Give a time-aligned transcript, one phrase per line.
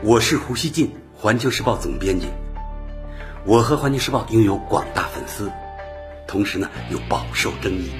[0.00, 2.28] 我是胡锡进，环球时报总编辑。
[3.44, 5.50] 我和环球时报拥有广大粉丝，
[6.28, 7.90] 同时呢又饱受争议。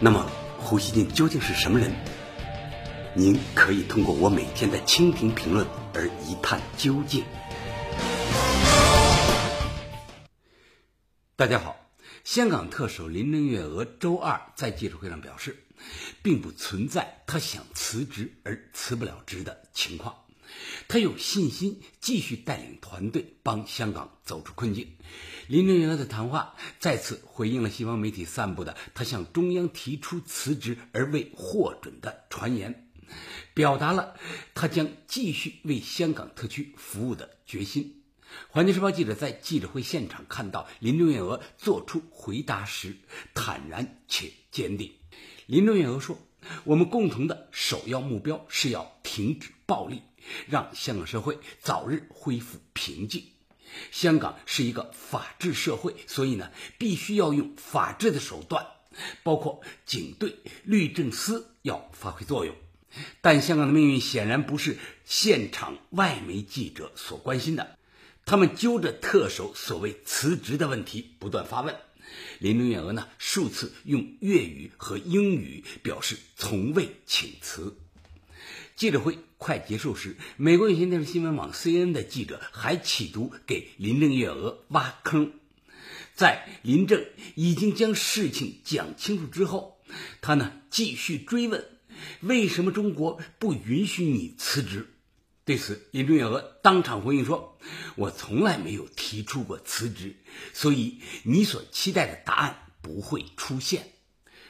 [0.00, 1.92] 那么，胡锡进究竟是什么人？
[3.12, 7.24] 您可以通过我每天的蜻蜓评论而一探究竟。
[11.34, 11.74] 大家好，
[12.22, 15.56] 香港特首林郑月娥周二在记者会上表示，
[16.22, 20.14] 并不存在她想辞职而辞不了职的情况。
[20.88, 24.96] 他有信心继续带领团队帮香港走出困境。
[25.46, 32.88] 林郑月娥的谈话再次回应了西方媒体散布的他向中央提出辞职而未获准的传言，
[33.54, 34.14] 表达了
[34.54, 38.02] 他将继续为香港特区服务的决心。
[38.48, 42.96] 环球时报记者在记者会现场看到林郑月娥做出回答时
[43.32, 44.92] 坦然且坚定。
[45.46, 46.18] 林郑月娥说
[46.64, 50.02] ：“我们共同的首要目标是要停止暴力。”
[50.46, 53.24] 让香港社会早日恢复平静。
[53.90, 58.66] 香港是一个法治社会，所以呢，必须要用法治的手段，
[59.22, 62.54] 包括警队、律政司要发挥作用。
[63.22, 67.78] 但香港的命运显然不是现场外媒记者所关心的，
[68.26, 71.74] 他们揪着特首所谓辞职的问题不断发问。
[72.38, 77.78] 林郑月娥呢，数次用粤语和英语表示从未请辞。
[78.78, 85.32] 记者会快结束时，美国有线电视新闻网 CNN 的记者还企图给林郑月娥挖坑。
[86.14, 89.80] 在林郑已经将事情讲清楚之后，
[90.20, 91.66] 他呢继续追问：
[92.20, 94.86] 为什么中国不允许你辞职？
[95.44, 97.58] 对此，林郑月娥当场回应说
[97.96, 100.14] ：“我从来没有提出过辞职，
[100.54, 103.88] 所以你所期待的答案不会出现。”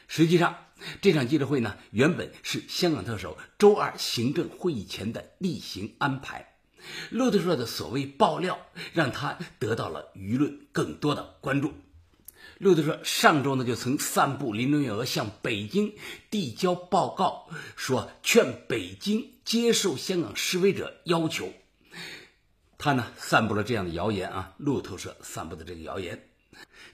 [0.06, 0.66] 实际上，
[1.00, 6.54] 这场记者会呢，原本是香港特首周二行政会议前的例行安排。
[7.10, 8.58] 路透社的所谓爆料，
[8.92, 11.74] 让他得到了舆论更多的关注。
[12.58, 15.94] 路透社上周呢，就曾散布林郑月娥向北京
[16.30, 21.52] 递交报告，说劝北京接受香港示威者要求。
[22.78, 26.27] 他呢，散布了这样的谣言啊，路透社散布的这个谣言。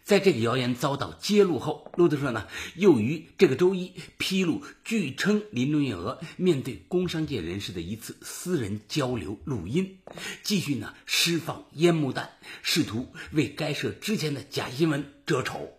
[0.02, 9.98] 在这个谣言遭到揭露后，路透社呢又于这个周一披露，据称林郑月娥面对工商界人士的一次私人交流录音，
[10.42, 12.32] 继续呢释放烟幕弹，
[12.62, 15.70] 试图为该社之前的假新闻遮丑。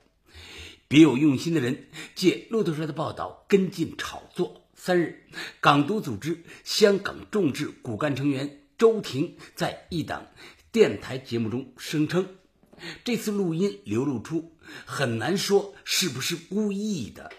[0.87, 4.63] 别有用心的人借路透社的报道跟进炒作。
[4.75, 5.23] 三日，
[5.61, 10.27] 港独组织香港众志骨干成员周庭在一档
[10.71, 12.27] 电台节目中声称。
[13.03, 14.55] 这次录音流露出，
[14.85, 17.31] 很难说是不是故意的，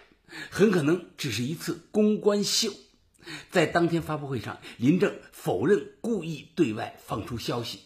[0.50, 2.72] 很可能只是一次公关秀。
[3.50, 7.80] 在当天发布会上，林正否认故意对外放出消息，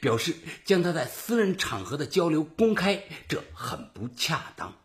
[0.00, 0.34] 表示
[0.64, 4.76] 将他在私人场合的交流公开，这很不恰当。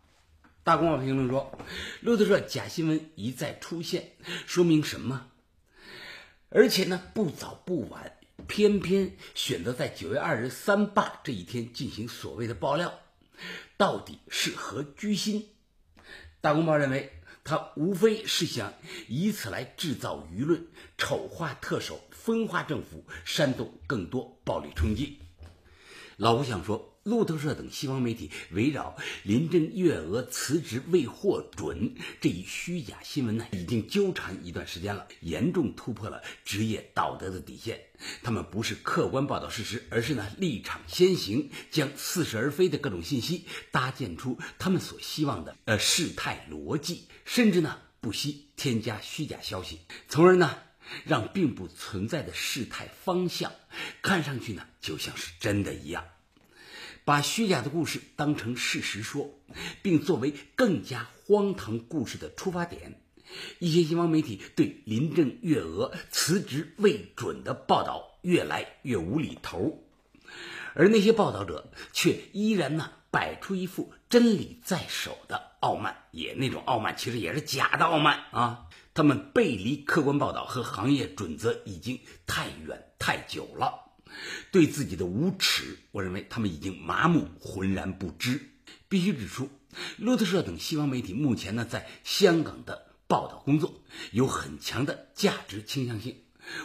[0.64, 1.58] 大公报评论说，
[2.02, 4.12] 路透社假新闻一再出现，
[4.46, 5.28] 说明什么？
[6.50, 8.14] 而且呢，不早不晚。
[8.50, 12.92] 偏偏选择在九月二日三罢这一天进行所谓的爆料，
[13.78, 15.48] 到底是何居心？
[16.42, 18.74] 大公报认为，他无非是想
[19.08, 20.66] 以此来制造舆论，
[20.98, 25.20] 丑化特首，分化政府，煽动更多暴力冲击。
[26.18, 26.99] 老吴想说。
[27.10, 37.82] 路透社等西方媒体围绕林郑月娥辞职未获准这一虚假新闻呢，已经纠缠一段时间了，严重突破了职业道德的底线。
[38.24, 50.58] 他们不是客观报道事实，而是呢立场先行，将似是而非的各种信息搭建出他们所希望的呃事态逻辑，甚至呢不惜添加虚假消息，从而呢
[51.04, 53.52] 让并不存在的事态方向
[54.02, 56.06] 看上去呢就像是真的一样。
[57.10, 59.32] 把虚假的故事当成事实说，
[59.82, 63.02] 并作为更加荒唐故事的出发点，
[63.58, 69.84] 一些西方媒体对林郑月娥辞职未准的报道越来越无厘头，
[70.76, 78.68] 而那些报道者却依然呢摆出一副真理在手的傲慢，也那种傲慢其实也是假的傲慢啊！
[78.94, 83.89] 他们背离客观报道和行业准则已经太远太久了。
[84.52, 88.42] 对自己的无耻，我认为他们已经麻木、浑然不知。
[88.88, 89.50] 必须指出，
[89.98, 93.74] 路透社等西方媒体目前呢，在香港的报道工作
[94.12, 96.18] 有很强的价值倾向性。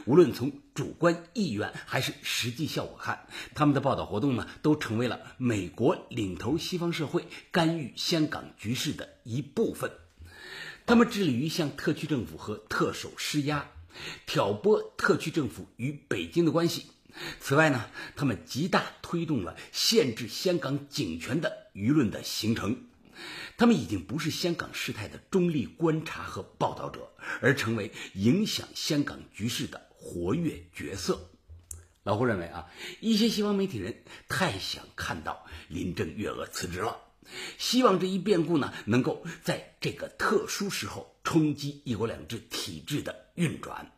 [0.07, 9.91] 无论从主观意愿还是实际效果看，他们的报道活动呢，都成为了美国领头西方社会干预香港局势的一部分。
[10.87, 13.71] 他们致力于向特区政府和特首施压。
[14.27, 16.87] 挑拨特区政府与北京的关系。
[17.41, 22.89] 此外呢，他们极大推动了限制香港警权的舆论的形成。
[23.57, 31.31] 他们已经不是香港事态的中立观察和报道者，而成为影响香港局势的活跃角色。
[32.03, 32.67] 老胡认为啊，
[33.01, 36.99] 一些西方媒体人太想看到林郑月娥辞职了，
[37.57, 43.93] 希望这一变故呢能够在这个特殊时候冲击“一国两制”体制的运转，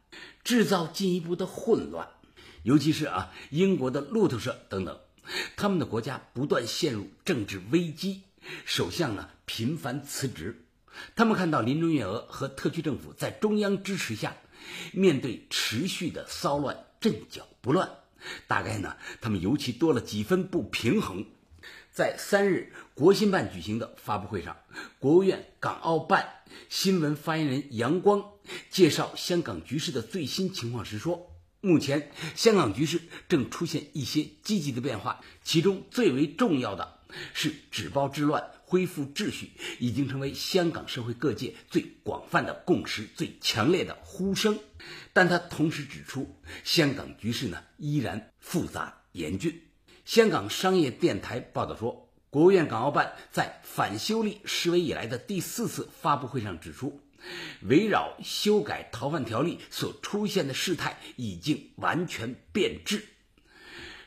[0.44, 2.10] 制造进一步的混乱。
[2.66, 4.98] 尤其是啊，英国的路透社等等，
[5.56, 8.22] 他们的国家不断陷入政治危机。
[8.64, 10.64] 首相呢频繁辞职，
[11.14, 14.36] 他们看到林郑月娥和特区政府在中央支持下，
[14.92, 17.88] 面对持续的骚乱阵脚不乱，
[18.48, 21.24] 大概呢他们尤其多了几分不平衡。
[21.92, 24.56] 在三日国新办举行的发布会上，
[24.98, 28.24] 国务院港澳办新闻发言人杨光
[28.70, 31.30] 介绍香港局势的最新情况时说，
[31.60, 36.96] 目前香港局势正出现一些积极的变化，其中最为重要的。
[37.32, 44.58] 是止暴制乱、恢复秩序，已经成为香港社会各界最广泛的共识、最强烈的呼声。
[45.12, 49.62] 但他同时指出，香港局势呢依然复杂严峻。
[50.04, 57.00] 香港商业电台报道说，国务院港澳办在反修例示威以来的第四次发布会上指出，
[57.62, 63.04] 围绕修改逃犯条例所出现的事态已经完全变质。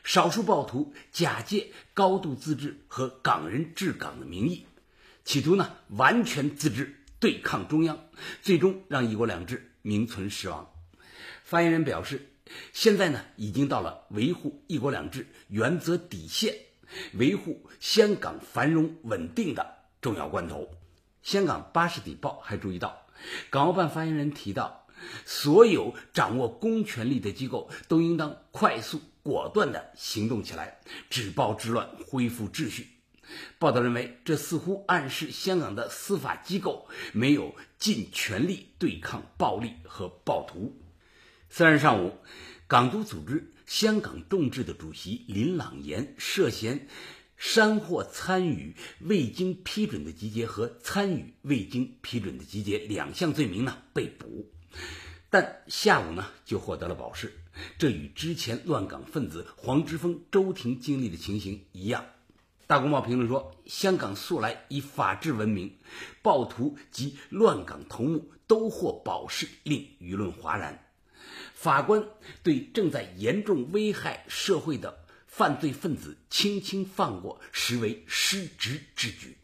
[0.02, 4.66] 少数暴徒假借高度自治和港人治港的名义，
[5.24, 8.06] 企图呢完全自治对抗中央，
[8.40, 10.72] 最终让“一国两制”名存实亡。
[11.44, 12.30] 发言人表示，
[12.72, 16.56] 现在呢已经到了维护“一国两制”原则底线、
[17.12, 20.70] 维护香港繁荣稳定的重要关头。
[21.22, 23.06] 香港巴士底报还注意到，
[23.50, 24.86] 港澳办发言人提到，
[25.24, 29.00] 所有掌握公权力的机构都应当快速。
[29.22, 30.80] 果断地行动起来，
[31.10, 32.88] 止暴制乱，恢复秩序。
[33.58, 40.74] 报道认为，这似乎暗示香港的司法机构没有尽全力对抗暴力和暴徒。
[41.50, 42.16] 三日上午，
[42.66, 46.88] 港督组织香港众志的主席林朗言涉嫌
[47.40, 54.46] 煽惑参与未经批准的集结和参与未经批准的集结两项罪名呢被捕。
[55.30, 57.32] 但下午呢，就获得了保释，
[57.78, 62.04] 这与之前乱港分子黄之锋、周庭经历的情形一样。
[62.66, 65.78] 大公报评论说，香港素来以法治闻名，
[66.20, 70.84] 暴徒及乱港头目都获保释，令舆论哗然。
[71.54, 72.04] 法官
[72.42, 74.99] 对正在严重危害社会的
[75.30, 79.36] 犯罪分子轻轻放过，实为失职之举。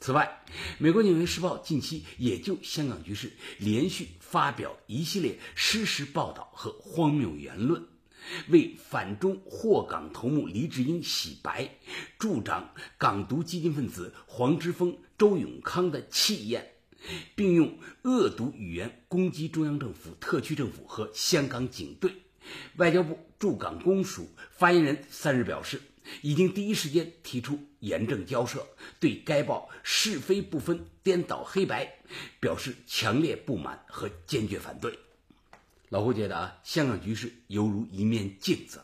[0.00, 0.42] 此外，
[0.78, 7.84] 美国《纽约时报》近期也就香港局势连续发表一系列失实报道和荒谬言论，
[8.48, 11.78] 为反中祸港头目黎智英洗白，
[12.18, 16.74] 助长港独激进分子黄之锋、周永康的气焰，
[17.34, 22.12] 并用恶毒语言攻击中央政府、特区政府和香港警队。
[22.76, 25.80] 外交部驻港公署发言人三日表示。
[26.22, 28.66] 已经第一时间提出严正交涉，
[28.98, 31.98] 对该报是非不分、颠倒黑白
[32.40, 34.98] 表示强烈不满和坚决反对。
[35.90, 38.82] 老胡觉得啊，香港局势犹如一面镜子，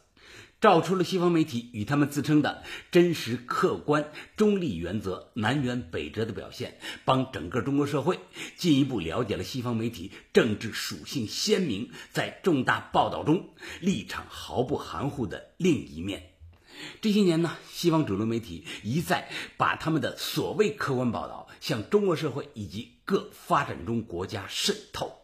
[0.65, 8.19] 照出了西方媒体与他们自称的真实、客观、中立原则南辕北辙的表现，帮整个中国社会
[8.57, 13.51] 进一步了解了西方媒体政治属性鲜明，在重大报道中
[13.83, 16.31] 立场毫不含糊的另一面。
[17.03, 19.29] 这些年呢，西方主流媒体一再
[19.59, 25.24] 把他们的所谓客观报道向中国社会以及各发展中国家渗透。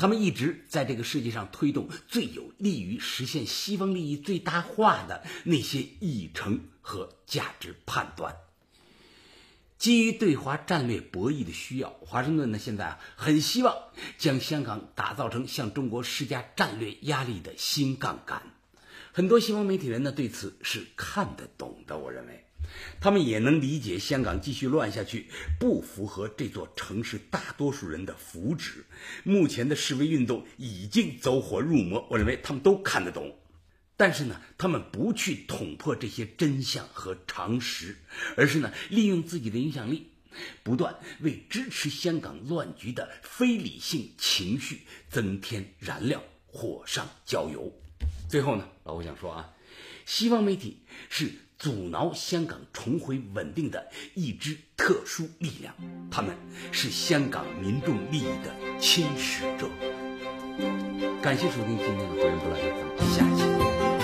[0.00, 8.34] 他们一直在这个世界上推动最有利于实现西方利益最大化的那些议程和价值判断。
[9.76, 13.76] 基于对华战略博弈的需要，华盛顿呢现在啊很希望
[14.16, 18.42] 将香港打造成向中国施加战略压力的新杠杆。
[19.12, 22.46] 很多西方媒体人呢对此是看得懂的，我认为，
[23.00, 25.26] 他们也能理解香港继续乱下去
[25.58, 28.84] 不符合这座城市大多数人的福祉。
[29.24, 33.36] 目前的示威运动已经走火入魔，我认为他们都看得懂。
[33.96, 37.98] 但是呢，他们不去捅破这些真相和常识，
[38.36, 40.06] 而是呢利用自己的影响力，
[40.62, 47.70] 不断为支持香港乱局的非理性情绪增添燃料，火上浇油。
[48.28, 49.50] 最后呢，老胡想说啊，
[50.06, 50.78] 西方媒体
[51.10, 55.74] 是阻挠香港重回稳定的一支特殊力量，
[56.10, 56.34] 他们
[56.72, 59.68] 是香港民众利益的侵蚀者。
[61.20, 62.58] 感谢收听今天的《活人不乱》，
[62.96, 63.99] 咱们下期。